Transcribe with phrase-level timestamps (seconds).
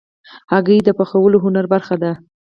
[0.51, 2.11] هګۍ د پخلي هنر برخه ده.